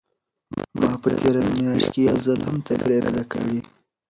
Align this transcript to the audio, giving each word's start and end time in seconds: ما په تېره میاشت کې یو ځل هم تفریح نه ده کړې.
ما 0.79 0.91
په 1.01 1.09
تېره 1.19 1.41
میاشت 1.57 1.87
کې 1.93 2.01
یو 2.09 2.17
ځل 2.25 2.39
هم 2.47 2.57
تفریح 2.67 2.99
نه 3.05 3.11
ده 3.15 3.23
کړې. 3.31 3.59